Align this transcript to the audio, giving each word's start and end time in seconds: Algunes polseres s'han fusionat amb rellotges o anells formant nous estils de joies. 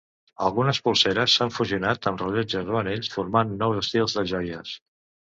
Algunes 0.45 0.77
polseres 0.85 1.33
s'han 1.39 1.51
fusionat 1.57 2.07
amb 2.11 2.23
rellotges 2.23 2.71
o 2.75 2.79
anells 2.79 3.11
formant 3.17 3.53
nous 3.59 3.83
estils 3.83 4.17
de 4.21 4.25
joies. 4.33 4.73